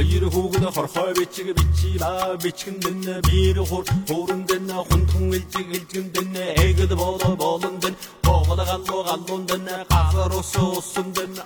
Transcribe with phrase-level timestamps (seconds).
[0.00, 3.14] хоёр хүүгэн хорхой бичиг бичима бичгэн дэнэ.
[3.28, 4.76] Бир хор хорон дэнэ.
[4.88, 6.44] Хунтун илжиг илжгэн дэнэ.
[6.64, 7.94] Эгд боло болон дэн
[8.24, 9.76] боголо галло галлон дэнэ.
[9.90, 11.42] Газар ус усын дэнэ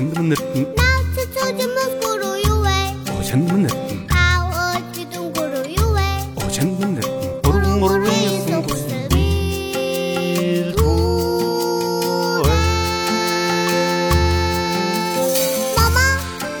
[0.00, 0.34] 哦，千门嘞！
[0.78, 0.82] 老
[1.14, 2.66] 车车的门轱辘有味，
[3.08, 3.68] 哦，千门嘞！
[4.08, 6.00] 大河激动轱辘有味，
[6.36, 7.02] 哦，千门嘞！
[7.42, 9.12] 咕噜咕噜一声咕噜咕
[10.72, 10.80] 噜。
[15.76, 16.00] 妈妈，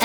[0.00, 0.04] 哎！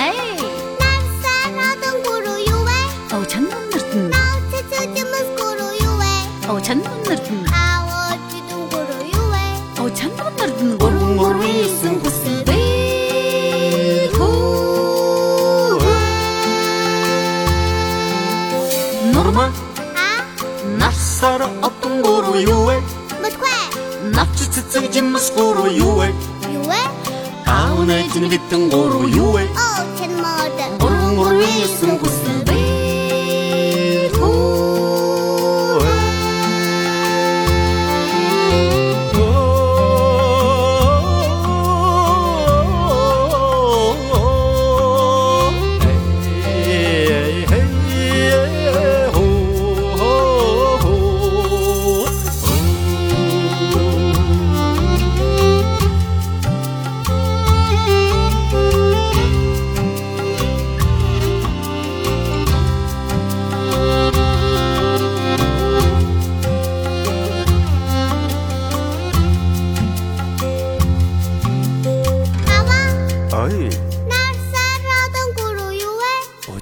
[0.80, 0.84] 老
[1.20, 1.22] 三
[1.56, 2.70] 拉动轱辘有味，
[3.12, 3.76] 哦，千门嘞！
[4.12, 4.16] 老
[4.50, 6.02] 车车的门轱辘有味，
[6.48, 7.12] 哦，千门嘞！
[7.50, 9.36] 大河激动轱辘有味，
[9.76, 10.40] 哦，千门嘞！
[10.78, 11.46] 咕噜咕噜一
[11.82, 11.84] 声。
[19.26, 19.50] Норма?
[19.98, 20.22] А?
[20.78, 22.76] Навсара отон гуру юэ?
[23.22, 23.58] Мэдгүй.
[24.14, 26.14] Навч цэцэг жимс гуру юэ?
[26.60, 26.82] Юэ?
[27.44, 29.42] Аунэ чинь битэн гуру юэ?
[29.50, 30.54] Оо, чинь мод.
[30.78, 32.15] Гуру гуру юсэн гус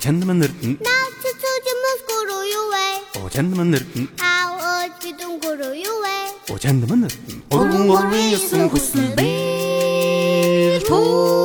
[0.05, 2.87] Gentlemanэрдэн Наач чуужимус гуруу юу вэ?
[3.25, 6.17] О gentlemanэрдэн Аа өөч бидэн гуруу юу вэ?
[6.53, 11.44] О gentlemanэрдэн Гурван гурвын ёсон хүсэл бэл туу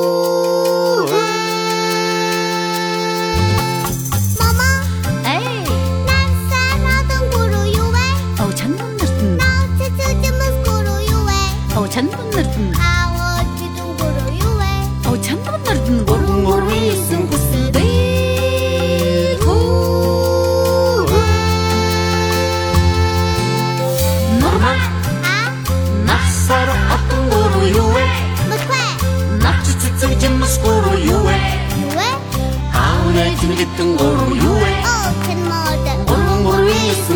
[33.10, 37.06] 오늘 진기뜬 골 우유에 오픈 모드 골목골 위에 있